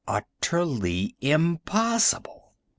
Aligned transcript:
Utterly 0.07 1.13
impossible! 1.21 2.53